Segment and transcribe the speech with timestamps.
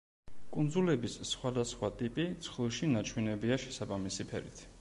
[0.53, 4.69] კუნძულების სხვადასხვა ტიპი ცხრილში ნაჩვენებია შესაბამისი ფერით.